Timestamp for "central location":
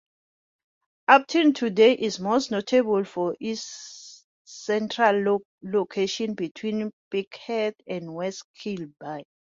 4.43-6.33